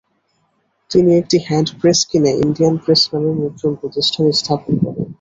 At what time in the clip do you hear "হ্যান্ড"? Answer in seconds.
1.47-1.69